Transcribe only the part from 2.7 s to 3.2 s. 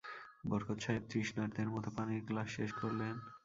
করলেন।